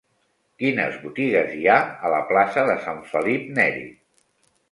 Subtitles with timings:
[0.61, 1.75] Quines botigues hi ha
[2.09, 3.87] a la plaça de Sant Felip Neri?